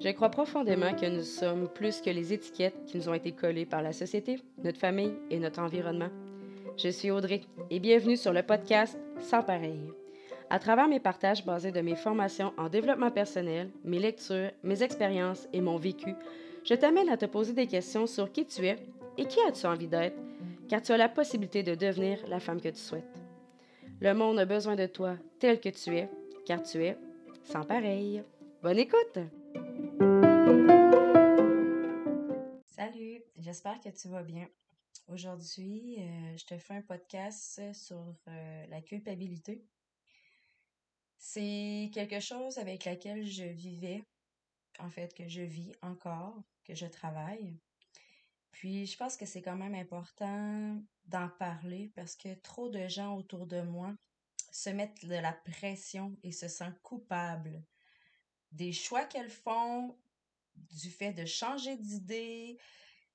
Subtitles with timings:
[0.00, 3.64] Je crois profondément que nous sommes plus que les étiquettes qui nous ont été collées
[3.64, 6.10] par la société, notre famille et notre environnement.
[6.76, 9.80] Je suis Audrey et bienvenue sur le podcast Sans pareil.
[10.50, 15.48] À travers mes partages basés de mes formations en développement personnel, mes lectures, mes expériences
[15.52, 16.14] et mon vécu,
[16.64, 18.76] je t'amène à te poser des questions sur qui tu es
[19.16, 20.18] et qui as-tu envie d'être,
[20.68, 23.19] car tu as la possibilité de devenir la femme que tu souhaites.
[24.02, 26.08] Le monde a besoin de toi tel que tu es,
[26.46, 26.96] car tu es
[27.44, 28.24] sans pareil.
[28.62, 29.18] Bonne écoute!
[32.64, 34.48] Salut, j'espère que tu vas bien.
[35.06, 39.66] Aujourd'hui, euh, je te fais un podcast sur euh, la culpabilité.
[41.18, 44.02] C'est quelque chose avec laquelle je vivais,
[44.78, 47.60] en fait, que je vis encore, que je travaille.
[48.50, 53.16] Puis, je pense que c'est quand même important d'en parler parce que trop de gens
[53.16, 53.94] autour de moi
[54.52, 57.62] se mettent de la pression et se sentent coupables
[58.52, 59.96] des choix qu'elles font,
[60.56, 62.58] du fait de changer d'idée,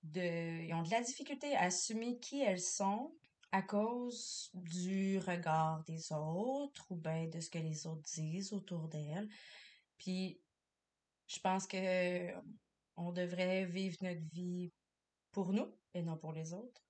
[0.03, 3.17] de, ils ont de la difficulté à assumer qui elles sont
[3.51, 8.87] à cause du regard des autres ou bien de ce que les autres disent autour
[8.87, 9.29] d'elles.
[9.97, 10.41] Puis,
[11.27, 12.31] je pense que
[12.97, 14.71] on devrait vivre notre vie
[15.35, 16.81] pour nous et non pour les autres.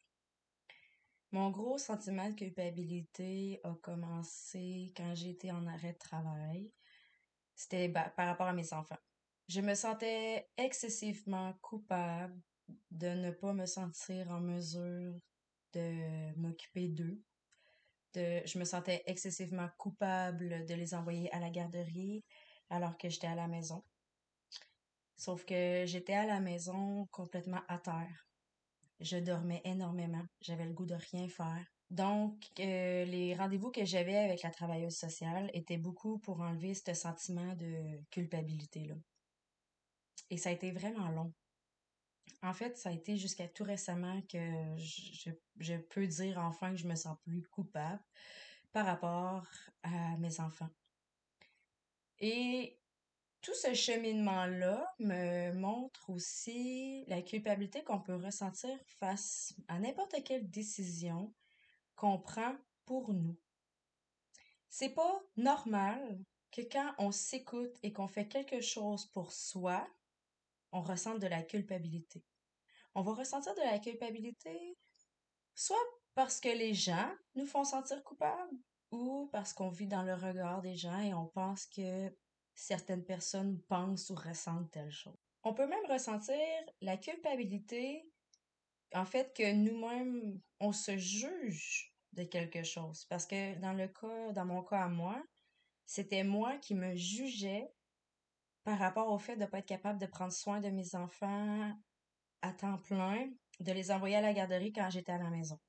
[1.32, 6.72] Mon gros sentiment de culpabilité a commencé quand j'étais en arrêt de travail.
[7.56, 9.00] C'était par rapport à mes enfants.
[9.48, 12.40] Je me sentais excessivement coupable
[12.92, 15.20] de ne pas me sentir en mesure
[15.74, 17.20] de m'occuper d'eux.
[18.14, 22.24] De, je me sentais excessivement coupable de les envoyer à la garderie
[22.70, 23.84] alors que j'étais à la maison.
[25.18, 28.26] Sauf que j'étais à la maison complètement à terre.
[29.00, 30.24] Je dormais énormément.
[30.42, 31.66] J'avais le goût de rien faire.
[31.90, 36.94] Donc, euh, les rendez-vous que j'avais avec la travailleuse sociale étaient beaucoup pour enlever ce
[36.94, 38.96] sentiment de culpabilité-là.
[40.30, 41.34] Et ça a été vraiment long.
[42.42, 44.38] En fait, ça a été jusqu'à tout récemment que
[44.78, 48.04] je, je, peux dire enfin que je me sens plus coupable
[48.72, 49.48] par rapport
[49.84, 50.70] à mes enfants.
[52.20, 52.80] Et
[53.46, 60.50] tout ce cheminement-là me montre aussi la culpabilité qu'on peut ressentir face à n'importe quelle
[60.50, 61.32] décision
[61.96, 63.38] qu'on prend pour nous.
[64.68, 66.20] C'est pas normal
[66.52, 69.88] que quand on s'écoute et qu'on fait quelque chose pour soi,
[70.72, 72.24] on ressente de la culpabilité.
[72.96, 74.76] On va ressentir de la culpabilité
[75.54, 75.78] soit
[76.16, 78.58] parce que les gens nous font sentir coupables
[78.90, 82.12] ou parce qu'on vit dans le regard des gens et on pense que
[82.56, 85.14] certaines personnes pensent ou ressentent telle chose.
[85.44, 86.36] On peut même ressentir
[86.82, 88.10] la culpabilité,
[88.94, 93.06] en fait, que nous-mêmes, on se juge de quelque chose.
[93.06, 95.22] Parce que dans le cas, dans mon cas à moi,
[95.86, 97.70] c'était moi qui me jugeais
[98.64, 101.72] par rapport au fait de ne pas être capable de prendre soin de mes enfants
[102.42, 103.30] à temps plein,
[103.60, 105.60] de les envoyer à la garderie quand j'étais à la maison.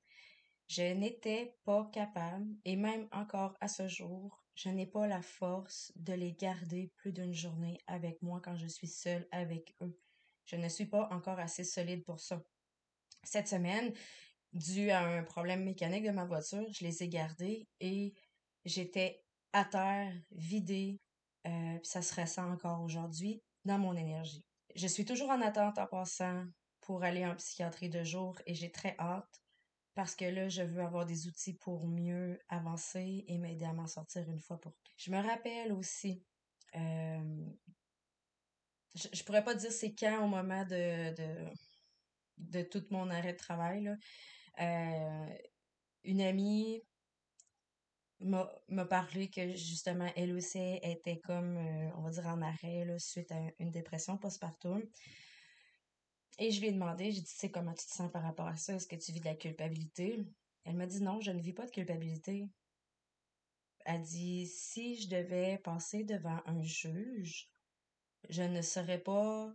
[0.68, 5.92] Je n'étais pas capable, et même encore à ce jour, je n'ai pas la force
[5.96, 9.96] de les garder plus d'une journée avec moi quand je suis seule avec eux.
[10.46, 12.42] Je ne suis pas encore assez solide pour ça.
[13.22, 13.92] Cette semaine,
[14.52, 18.14] dû à un problème mécanique de ma voiture, je les ai gardés et
[18.64, 19.22] j'étais
[19.52, 21.00] à terre, vidée,
[21.46, 24.44] euh, ça se ressent encore aujourd'hui dans mon énergie.
[24.74, 26.44] Je suis toujours en attente en passant
[26.80, 29.42] pour aller en psychiatrie de jour et j'ai très hâte
[29.96, 33.86] parce que là, je veux avoir des outils pour mieux avancer et m'aider à m'en
[33.86, 34.94] sortir une fois pour toutes.
[34.98, 36.22] Je me rappelle aussi,
[36.74, 37.46] euh,
[38.94, 41.50] je, je, pourrais pas dire c'est quand au moment de, de,
[42.36, 43.96] de, tout mon arrêt de travail, là,
[44.60, 45.34] euh,
[46.04, 46.82] une amie
[48.20, 52.98] m'a parlé que justement, elle aussi était comme, euh, on va dire, en arrêt là,
[52.98, 54.82] suite à une dépression postpartum.
[56.38, 58.46] Et je lui ai demandé, j'ai dit, tu sais, comment tu te sens par rapport
[58.46, 58.74] à ça?
[58.74, 60.22] Est-ce que tu vis de la culpabilité?
[60.64, 62.48] Elle m'a dit, non, je ne vis pas de culpabilité.
[63.86, 67.48] Elle dit, si je devais passer devant un juge,
[68.28, 69.54] je ne serais pas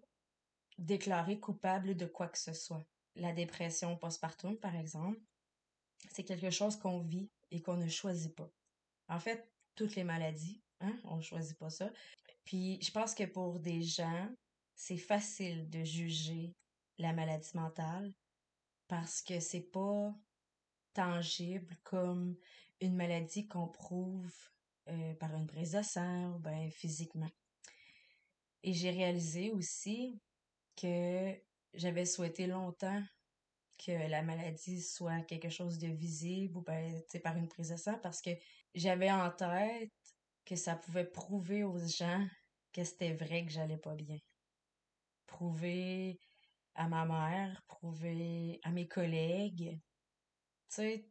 [0.77, 2.85] déclarée coupable de quoi que ce soit.
[3.15, 5.19] La dépression postpartum, par exemple,
[6.09, 8.49] c'est quelque chose qu'on vit et qu'on ne choisit pas.
[9.07, 11.91] En fait, toutes les maladies, hein, on ne choisit pas ça.
[12.45, 14.29] Puis, je pense que pour des gens,
[14.75, 16.55] c'est facile de juger
[17.01, 18.13] la maladie mentale
[18.87, 20.13] parce que c'est pas
[20.93, 22.35] tangible comme
[22.81, 24.33] une maladie qu'on prouve
[24.89, 27.29] euh, par une prise de sang ou ben physiquement.
[28.63, 30.21] Et j'ai réalisé aussi
[30.75, 31.35] que
[31.73, 33.01] j'avais souhaité longtemps
[33.77, 37.97] que la maladie soit quelque chose de visible ou ben, par une prise de sang
[38.03, 38.31] parce que
[38.75, 39.91] j'avais en tête
[40.45, 42.27] que ça pouvait prouver aux gens
[42.73, 44.19] que c'était vrai que j'allais pas bien.
[45.25, 46.19] Prouver
[46.75, 49.79] à ma mère, prouver à mes collègues.
[50.69, 51.05] Tu sais,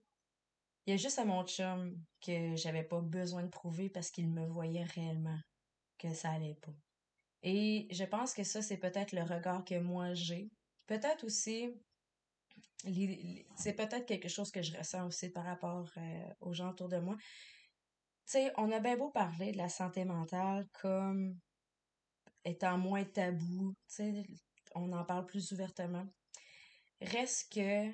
[0.86, 4.28] il y a juste à mon chum que j'avais pas besoin de prouver parce qu'il
[4.30, 5.38] me voyait réellement
[5.98, 6.74] que ça allait pas.
[7.42, 10.50] Et je pense que ça, c'est peut-être le regard que moi j'ai.
[10.86, 11.70] Peut-être aussi,
[13.56, 16.98] c'est peut-être quelque chose que je ressens aussi par rapport euh, aux gens autour de
[16.98, 17.16] moi.
[18.26, 21.38] Tu sais, on a bien beau parler de la santé mentale comme
[22.44, 24.26] étant moins tabou, tu sais,
[24.74, 26.06] on en parle plus ouvertement.
[27.00, 27.90] Reste que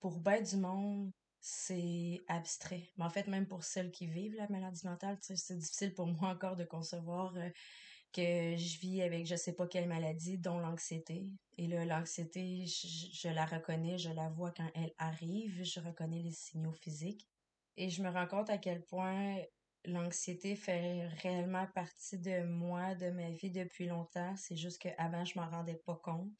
[0.00, 1.10] pour bien du monde,
[1.40, 2.90] c'est abstrait.
[2.96, 6.30] Mais en fait, même pour celles qui vivent la maladie mentale, c'est difficile pour moi
[6.30, 7.48] encore de concevoir euh,
[8.12, 11.30] que je vis avec je sais pas quelle maladie, dont l'anxiété.
[11.56, 16.32] Et là, l'anxiété, je, la reconnais, je la vois quand elle arrive, je reconnais les
[16.32, 17.28] signaux physiques.
[17.76, 19.36] Et je me rends compte à quel point
[19.84, 24.34] l'anxiété fait réellement partie de moi, de ma vie depuis longtemps.
[24.36, 26.30] C'est juste qu'avant, je m'en rendais pas compte.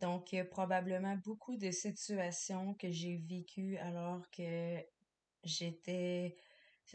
[0.00, 4.78] Donc, il y a probablement beaucoup de situations que j'ai vécues alors que
[5.44, 6.36] j'étais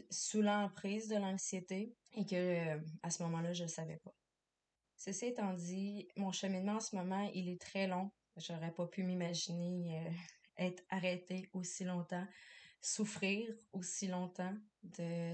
[0.10, 4.16] sous l'emprise de l'anxiété et que à ce moment-là, je ne savais pas.
[4.98, 8.12] Ceci étant dit, mon cheminement en ce moment, il est très long.
[8.38, 10.12] J'aurais pas pu m'imaginer euh,
[10.58, 12.26] être arrêtée aussi longtemps,
[12.82, 15.34] souffrir aussi longtemps de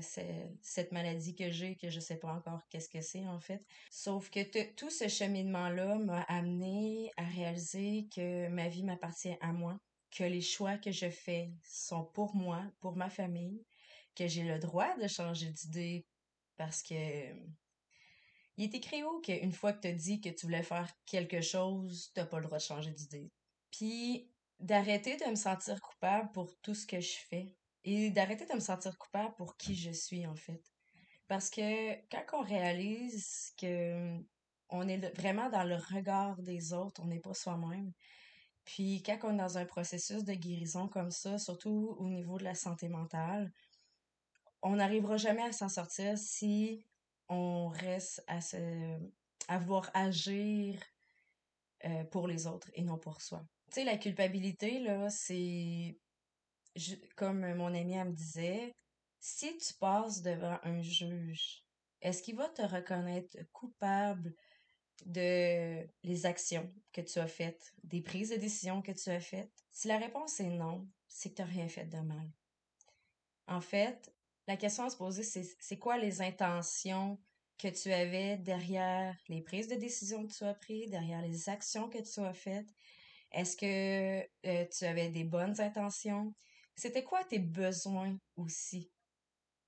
[0.61, 3.65] cette maladie que j'ai, que je sais pas encore qu'est-ce que c'est en fait.
[3.89, 9.77] Sauf que tout ce cheminement-là m'a amené à réaliser que ma vie m'appartient à moi,
[10.09, 13.65] que les choix que je fais sont pour moi, pour ma famille,
[14.15, 16.05] que j'ai le droit de changer d'idée
[16.57, 16.93] parce que
[18.57, 21.41] il est écrit où qu'une fois que tu as dit que tu voulais faire quelque
[21.41, 23.31] chose, t'as pas le droit de changer d'idée.
[23.71, 24.29] Puis
[24.61, 28.59] d'arrêter de me sentir coupable pour tout ce que je fais et d'arrêter de me
[28.59, 30.61] sentir coupable pour qui je suis en fait.
[31.27, 34.17] Parce que quand on réalise que
[34.69, 37.91] on est vraiment dans le regard des autres, on n'est pas soi-même.
[38.63, 42.43] Puis quand on est dans un processus de guérison comme ça, surtout au niveau de
[42.43, 43.51] la santé mentale,
[44.61, 46.85] on n'arrivera jamais à s'en sortir si
[47.27, 48.97] on reste à se
[49.47, 50.79] à vouloir agir
[51.85, 53.43] euh, pour les autres et non pour soi.
[53.71, 55.97] Tu sais, la culpabilité, là, c'est
[57.15, 58.73] comme mon ami me disait,
[59.19, 61.63] si tu passes devant un juge,
[62.01, 64.35] est-ce qu'il va te reconnaître coupable
[65.05, 69.53] de les actions que tu as faites, des prises de décision que tu as faites?
[69.71, 72.29] Si la réponse est non, c'est que tu n'as rien fait de mal.
[73.47, 74.13] En fait,
[74.47, 77.21] la question à se poser, c'est c'est quoi les intentions
[77.57, 81.89] que tu avais derrière les prises de décision que tu as prises, derrière les actions
[81.89, 82.69] que tu as faites?
[83.31, 86.33] Est-ce que euh, tu avais des bonnes intentions?
[86.75, 88.91] C'était quoi tes besoins aussi?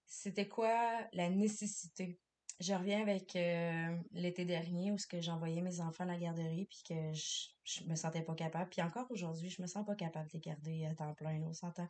[0.05, 2.19] C'était quoi la nécessité?
[2.59, 6.65] Je reviens avec euh, l'été dernier où ce que j'envoyais mes enfants à la garderie
[6.65, 8.69] puis que je, je me sentais pas capable.
[8.69, 11.41] Puis encore aujourd'hui, je me sens pas capable de les garder à temps plein.
[11.43, 11.87] On s'entend.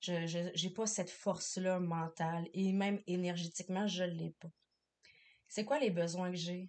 [0.00, 4.50] Je, je, j'ai pas cette force-là mentale et même énergétiquement, je l'ai pas.
[5.48, 6.68] C'est quoi les besoins que j'ai?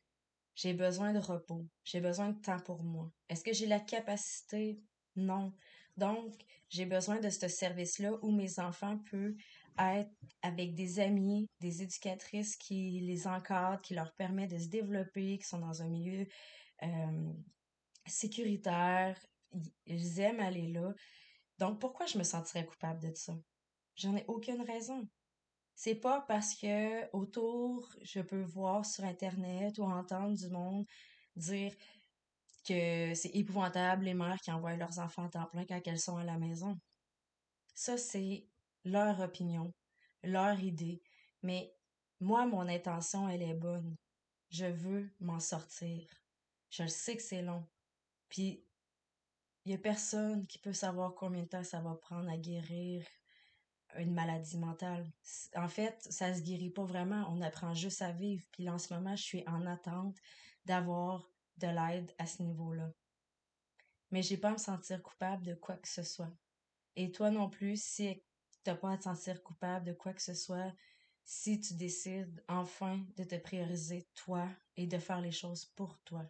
[0.55, 1.65] J'ai besoin de repos.
[1.83, 3.11] J'ai besoin de temps pour moi.
[3.29, 4.79] Est-ce que j'ai la capacité?
[5.15, 5.53] Non.
[5.97, 6.33] Donc,
[6.69, 9.35] j'ai besoin de ce service-là où mes enfants peuvent
[9.79, 10.11] être
[10.41, 15.48] avec des amis, des éducatrices qui les encadrent, qui leur permettent de se développer, qui
[15.48, 16.25] sont dans un milieu
[16.83, 17.33] euh,
[18.05, 19.17] sécuritaire.
[19.86, 20.93] Ils aiment aller là.
[21.60, 23.33] Donc, pourquoi je me sentirais coupable de ça?
[23.95, 25.07] J'en ai aucune raison.
[25.75, 30.86] C'est pas parce que autour, je peux voir sur Internet ou entendre du monde
[31.36, 31.74] dire
[32.68, 36.18] que c'est épouvantable les mères qui envoient leurs enfants à temps plein quand elles sont
[36.18, 36.77] à la maison.
[37.75, 38.48] Ça, c'est
[38.86, 39.74] leur opinion,
[40.24, 41.01] leur idée.
[41.42, 41.74] Mais
[42.20, 43.96] moi, mon intention, elle est bonne.
[44.50, 46.08] Je veux m'en sortir.
[46.70, 47.65] Je sais que c'est long.
[48.30, 48.65] Puis,
[49.65, 53.06] il n'y a personne qui peut savoir combien de temps ça va prendre à guérir
[53.97, 55.12] une maladie mentale.
[55.55, 57.25] En fait, ça se guérit pas vraiment.
[57.29, 58.43] On apprend juste à vivre.
[58.51, 60.17] Puis en ce moment, je suis en attente
[60.65, 62.91] d'avoir de l'aide à ce niveau-là.
[64.12, 66.31] Mais j'ai pas à me sentir coupable de quoi que ce soit.
[66.95, 68.23] Et toi non plus, si
[68.63, 70.71] t'as pas à te sentir coupable de quoi que ce soit,
[71.25, 76.25] si tu décides enfin de te prioriser toi et de faire les choses pour toi.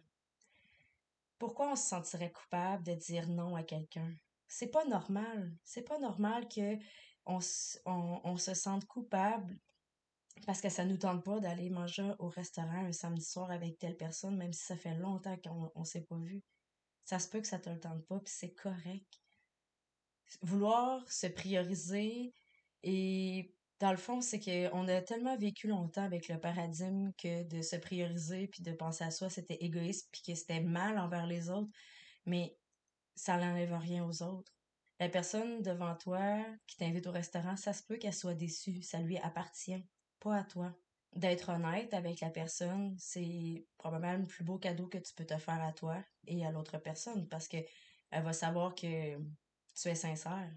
[1.38, 4.14] Pourquoi on se sentirait coupable de dire non à quelqu'un?
[4.46, 5.52] C'est pas normal.
[5.64, 6.78] C'est pas normal que
[7.26, 9.58] on, se sente coupable
[10.46, 13.96] parce que ça nous tente pas d'aller manger au restaurant un samedi soir avec telle
[13.96, 16.42] personne, même si ça fait longtemps qu'on on s'est pas vu.
[17.04, 19.20] Ça se peut que ça te le tente pas, puis c'est correct.
[20.42, 22.32] Vouloir se prioriser
[22.82, 27.60] et dans le fond, c'est qu'on a tellement vécu longtemps avec le paradigme que de
[27.60, 31.50] se prioriser puis de penser à soi, c'était égoïste puis que c'était mal envers les
[31.50, 31.70] autres.
[32.26, 32.56] Mais
[33.14, 34.53] ça n'enlève rien aux autres.
[35.00, 38.82] La personne devant toi qui t'invite au restaurant, ça se peut qu'elle soit déçue.
[38.82, 39.84] Ça lui appartient,
[40.20, 40.72] pas à toi.
[41.14, 45.38] D'être honnête avec la personne, c'est probablement le plus beau cadeau que tu peux te
[45.38, 47.58] faire à toi et à l'autre personne parce que
[48.10, 49.16] elle va savoir que
[49.74, 50.52] tu es sincère.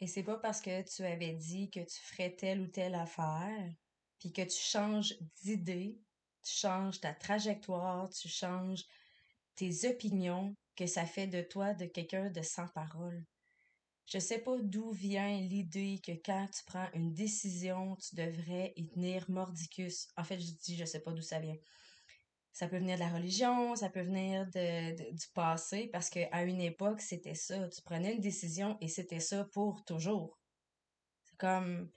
[0.00, 3.72] Et c'est pas parce que tu avais dit que tu ferais telle ou telle affaire,
[4.20, 6.00] puis que tu changes d'idée,
[6.42, 8.84] tu changes ta trajectoire, tu changes
[9.56, 13.24] tes opinions, que ça fait de toi de quelqu'un de sans parole.
[14.08, 18.88] Je sais pas d'où vient l'idée que quand tu prends une décision, tu devrais y
[18.88, 20.08] tenir mordicus.
[20.16, 21.58] En fait, je dis, je sais pas d'où ça vient.
[22.54, 27.02] Ça peut venir de la religion, ça peut venir du passé, parce qu'à une époque,
[27.02, 27.68] c'était ça.
[27.68, 30.40] Tu prenais une décision et c'était ça pour toujours.
[31.24, 31.90] C'est comme,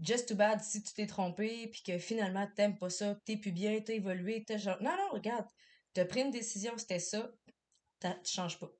[0.00, 3.52] just too bad si tu t'es trompé, puis que finalement, t'aimes pas ça, t'es plus
[3.52, 5.46] bien, t'as évolué, t'as genre, non, non, regarde,
[5.92, 7.30] t'as pris une décision, c'était ça,
[8.00, 8.72] tu changes pas.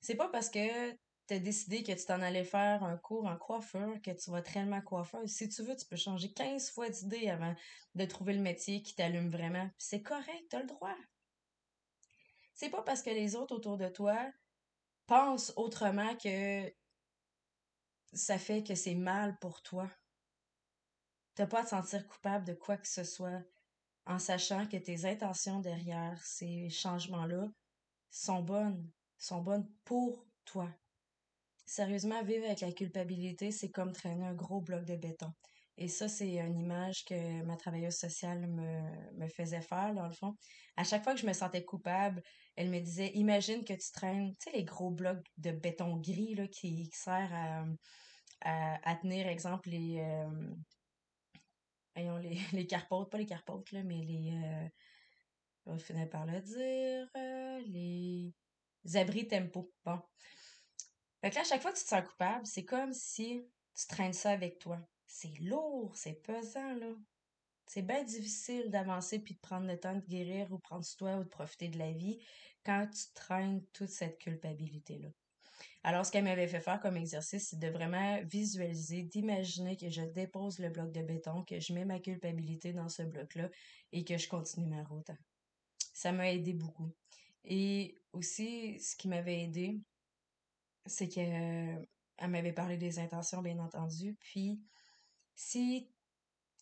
[0.00, 0.92] C'est pas parce que
[1.28, 4.48] t'as décidé que tu t'en allais faire un cours en coiffeur que tu vas être
[4.48, 5.20] réellement coiffeur.
[5.28, 7.54] Si tu veux, tu peux changer 15 fois d'idée avant
[7.94, 9.70] de trouver le métier qui t'allume vraiment.
[9.76, 10.96] C'est correct, t'as le droit.
[12.54, 14.18] C'est pas parce que les autres autour de toi
[15.06, 16.72] pensent autrement que
[18.14, 19.88] ça fait que c'est mal pour toi.
[21.34, 23.42] T'as pas à te sentir coupable de quoi que ce soit
[24.06, 27.50] en sachant que tes intentions derrière ces changements-là
[28.10, 30.70] sont bonnes, sont bonnes pour toi.
[31.68, 35.30] Sérieusement, vivre avec la culpabilité, c'est comme traîner un gros bloc de béton.
[35.76, 40.34] Et ça, c'est une image que ma travailleuse sociale me, faisait faire, dans le fond.
[40.78, 42.22] À chaque fois que je me sentais coupable,
[42.56, 46.34] elle me disait, imagine que tu traînes, tu sais, les gros blocs de béton gris,
[46.36, 50.58] là, qui, servent à, à, tenir, exemple, les, euh,
[51.96, 54.32] les, les carpotes, pas les carpotes, là, mais les,
[55.66, 58.32] euh, par le dire, euh, les
[58.96, 59.70] abris tempo.
[59.84, 60.00] Bon.
[61.20, 63.42] Fait que là, à chaque fois que tu te sens coupable, c'est comme si
[63.74, 64.80] tu traînes ça avec toi.
[65.06, 66.94] C'est lourd, c'est pesant, là.
[67.66, 71.24] C'est bien difficile d'avancer puis de prendre le temps de guérir ou prendre toi ou
[71.24, 72.18] de profiter de la vie
[72.64, 75.08] quand tu traînes toute cette culpabilité-là.
[75.82, 80.02] Alors, ce qu'elle m'avait fait faire comme exercice, c'est de vraiment visualiser, d'imaginer que je
[80.02, 83.50] dépose le bloc de béton, que je mets ma culpabilité dans ce bloc-là
[83.92, 85.10] et que je continue ma route.
[85.92, 86.90] Ça m'a aidé beaucoup.
[87.44, 89.80] Et aussi, ce qui m'avait aidé,
[90.88, 91.86] c'est qu'elle
[92.28, 94.16] m'avait parlé des intentions, bien entendu.
[94.20, 94.60] Puis,
[95.34, 95.90] si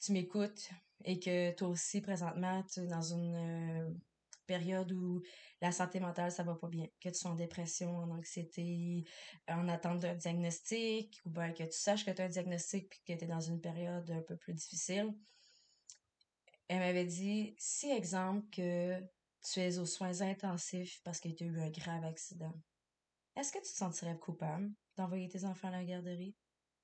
[0.01, 0.71] tu m'écoutes
[1.05, 3.91] et que toi aussi, présentement, tu es dans une euh,
[4.47, 5.23] période où
[5.61, 9.05] la santé mentale, ça va pas bien, que tu sois en dépression, en anxiété,
[9.49, 13.01] en attente d'un diagnostic, ou bien que tu saches que tu as un diagnostic puis
[13.07, 15.13] que tu es dans une période un peu plus difficile,
[16.69, 19.01] elle m'avait dit, si exemple que
[19.43, 22.55] tu es aux soins intensifs parce que tu as eu un grave accident,
[23.37, 26.35] est-ce que tu te sentirais coupable d'envoyer tes enfants à la garderie?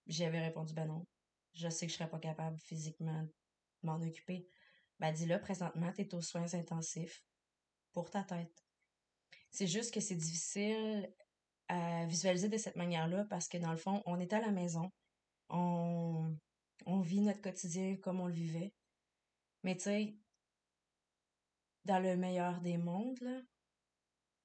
[0.07, 1.07] J'avais répondu, ben non.
[1.55, 3.33] Je sais que je serais pas capable physiquement de
[3.83, 4.47] m'en occuper.
[4.99, 7.25] Ben dis-le, présentement, tu es aux soins intensifs
[7.93, 8.65] pour ta tête.
[9.51, 11.13] C'est juste que c'est difficile
[11.69, 14.91] à visualiser de cette manière-là parce que dans le fond, on est à la maison,
[15.49, 16.37] on,
[16.87, 18.73] on vit notre quotidien comme on le vivait.
[19.63, 20.17] Mais tu sais,
[21.85, 23.41] dans le meilleur des mondes, là,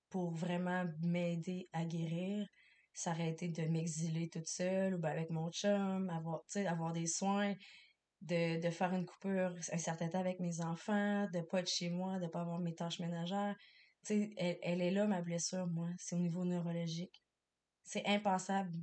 [0.09, 2.47] pour vraiment m'aider à guérir,
[3.19, 7.53] été de m'exiler toute seule ou ben avec mon chum, avoir, avoir des soins,
[8.21, 11.89] de, de faire une coupure un certain temps avec mes enfants, de pas être chez
[11.89, 13.55] moi, de pas avoir mes tâches ménagères.
[14.05, 15.89] Tu elle, elle est là, ma blessure, moi.
[15.97, 17.23] C'est au niveau neurologique.
[17.83, 18.73] C'est impensable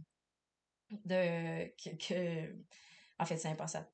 [1.04, 2.54] de que...
[3.18, 3.88] En fait, c'est impensable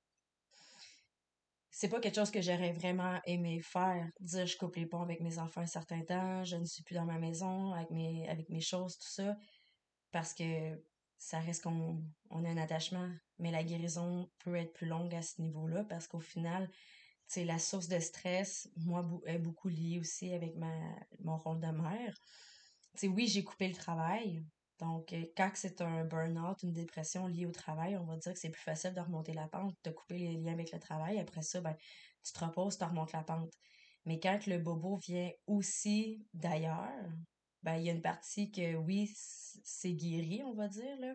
[1.81, 4.07] c'est pas quelque chose que j'aurais vraiment aimé faire.
[4.21, 6.95] Dire je coupe les ponts avec mes enfants un certain temps, je ne suis plus
[6.95, 9.35] dans ma maison avec mes, avec mes choses, tout ça.
[10.13, 10.79] Parce que
[11.17, 13.09] ça reste qu'on on a un attachement.
[13.39, 16.71] Mais la guérison peut être plus longue à ce niveau-là parce qu'au final,
[17.27, 22.15] c'est la source de stress, moi, est beaucoup liée aussi avec mon rôle de mère.
[23.05, 24.45] oui, j'ai coupé le travail,
[24.81, 28.39] donc, euh, quand c'est un burn-out, une dépression liée au travail, on va dire que
[28.39, 31.19] c'est plus facile de remonter la pente, de couper les liens avec le travail.
[31.19, 31.77] Après ça, ben,
[32.25, 33.53] tu te reposes, tu remontes la pente.
[34.07, 36.89] Mais quand le bobo vient aussi d'ailleurs,
[37.63, 41.15] ben, il y a une partie que oui, c'est guéri, on va dire, là,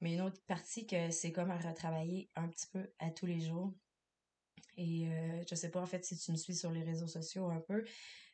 [0.00, 3.40] mais une autre partie que c'est comme à retravailler un petit peu à tous les
[3.40, 3.74] jours.
[4.76, 7.48] Et euh, je sais pas en fait si tu me suis sur les réseaux sociaux
[7.48, 7.84] un peu.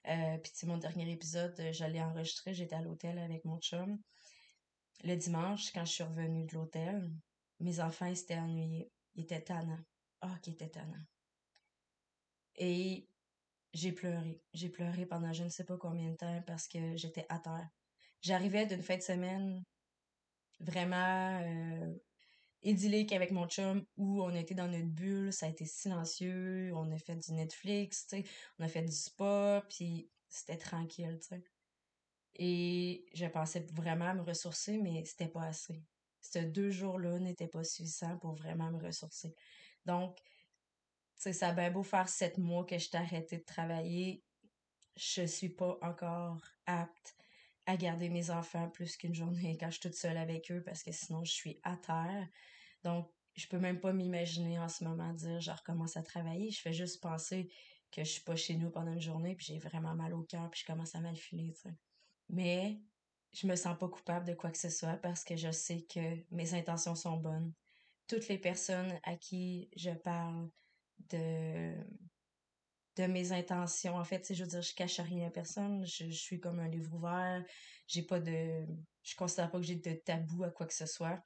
[0.08, 3.98] Euh, puis c'est mon dernier épisode, je l'ai enregistré, j'étais à l'hôtel avec mon chum.
[5.02, 7.12] Le dimanche, quand je suis revenue de l'hôtel,
[7.60, 8.90] mes enfants s'étaient ennuyés.
[9.14, 9.80] Il était tannant.
[10.20, 11.04] Ah, qu'il était tannant.
[12.56, 13.08] Et
[13.72, 14.40] j'ai pleuré.
[14.52, 17.68] J'ai pleuré pendant je ne sais pas combien de temps parce que j'étais à terre.
[18.22, 19.62] J'arrivais d'une fin de semaine
[20.60, 21.94] vraiment euh,
[22.62, 26.90] idyllique avec mon chum où on était dans notre bulle, ça a été silencieux, on
[26.90, 28.06] a fait du Netflix,
[28.58, 31.18] on a fait du spa, puis c'était tranquille.
[32.36, 35.82] Et je pensais vraiment me ressourcer, mais c'était pas assez.
[36.20, 39.34] Ces deux jours-là n'étaient pas suffisants pour vraiment me ressourcer.
[39.84, 40.24] Donc, tu
[41.16, 44.24] sais, ça a bien beau faire sept mois que je t'ai arrêté de travailler,
[44.96, 47.16] je suis pas encore apte
[47.66, 50.82] à garder mes enfants plus qu'une journée quand je suis toute seule avec eux parce
[50.82, 52.28] que sinon je suis à terre.
[52.82, 56.50] Donc, je peux même pas m'imaginer en ce moment dire je recommence à travailler.
[56.50, 57.50] Je fais juste penser
[57.90, 60.48] que je suis pas chez nous pendant une journée puis j'ai vraiment mal au cœur
[60.50, 61.74] puis je commence à mal filer, tu sais.
[62.28, 62.80] Mais
[63.32, 66.24] je me sens pas coupable de quoi que ce soit parce que je sais que
[66.30, 67.52] mes intentions sont bonnes.
[68.06, 70.50] Toutes les personnes à qui je parle
[71.10, 71.74] de
[72.96, 73.96] de mes intentions.
[73.96, 75.84] En fait, je veux dire, je cache rien à personne.
[75.86, 77.44] Je, suis comme un livre ouvert.
[77.86, 78.66] J'ai pas de.
[79.02, 81.20] Je considère pas que j'ai de tabou à quoi que ce soit.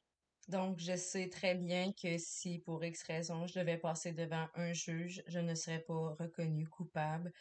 [0.49, 4.73] Donc, je sais très bien que si, pour X raison, je devais passer devant un
[4.73, 7.33] juge, je ne serais pas reconnue coupable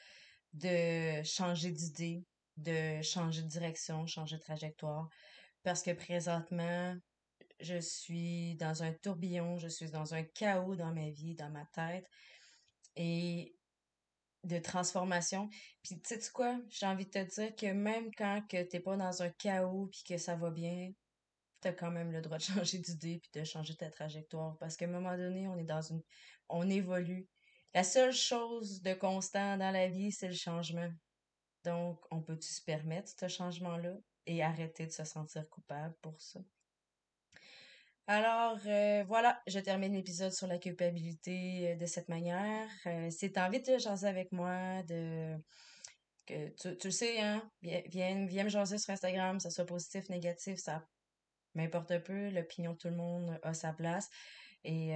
[0.53, 2.25] de changer d'idée,
[2.57, 5.09] de changer de direction, changer de trajectoire.
[5.63, 6.95] Parce que présentement,
[7.59, 11.65] je suis dans un tourbillon, je suis dans un chaos dans ma vie, dans ma
[11.67, 12.07] tête.
[12.95, 13.57] Et
[14.43, 15.49] de transformation.
[15.83, 18.97] Puis tu sais quoi, j'ai envie de te dire que même quand que t'es pas
[18.97, 20.91] dans un chaos puis que ça va bien,
[21.61, 24.85] t'as quand même le droit de changer d'idée puis de changer ta trajectoire parce qu'à
[24.85, 26.01] un moment donné, on est dans une
[26.49, 27.27] on évolue.
[27.73, 30.89] La seule chose de constant dans la vie, c'est le changement.
[31.63, 33.95] Donc, on peut-tu se permettre ce changement-là
[34.25, 36.39] et arrêter de se sentir coupable pour ça?
[38.09, 42.69] Alors, euh, voilà, je termine l'épisode sur la culpabilité euh, de cette manière.
[42.85, 45.35] Euh, si tu envie de jaser avec moi, de
[46.25, 50.07] que tu, tu le sais, hein, viens, viens me jaser sur Instagram, ça soit positif,
[50.09, 50.85] négatif, ça
[51.53, 54.09] m'importe peu, l'opinion de tout le monde a sa place.
[54.63, 54.89] Et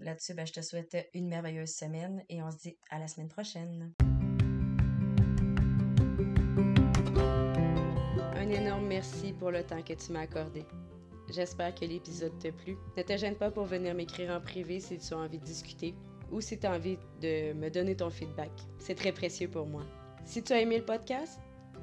[0.00, 3.28] là-dessus, ben, je te souhaite une merveilleuse semaine et on se dit à la semaine
[3.28, 3.94] prochaine.
[8.48, 10.64] Un énorme merci pour le temps que tu m'as accordé.
[11.28, 12.78] J'espère que l'épisode t'a plu.
[12.96, 15.94] Ne te gêne pas pour venir m'écrire en privé si tu as envie de discuter
[16.32, 18.50] ou si tu as envie de me donner ton feedback.
[18.78, 19.82] C'est très précieux pour moi.
[20.24, 21.38] Si tu as aimé le podcast,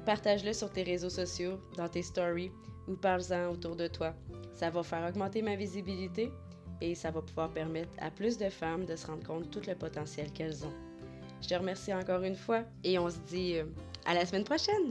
[0.06, 2.50] partage-le sur tes réseaux sociaux, dans tes stories
[2.88, 4.12] ou parle-en autour de toi.
[4.52, 6.32] Ça va faire augmenter ma visibilité
[6.80, 9.68] et ça va pouvoir permettre à plus de femmes de se rendre compte de tout
[9.68, 10.74] le potentiel qu'elles ont.
[11.42, 13.66] Je te remercie encore une fois et on se dit euh,
[14.04, 14.90] à la semaine prochaine!